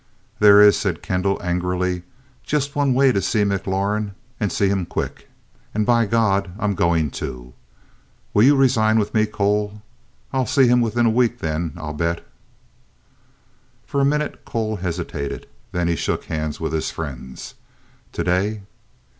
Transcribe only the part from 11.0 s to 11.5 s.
a week